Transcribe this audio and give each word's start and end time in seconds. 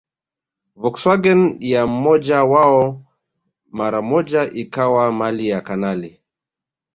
Volkswagen 0.81 1.57
ya 1.59 1.87
mmoja 1.87 2.43
wao 2.43 3.01
mara 3.71 4.01
moja 4.01 4.51
ikawa 4.51 5.11
mali 5.11 5.47
ya 5.47 5.61
kanali 5.61 6.21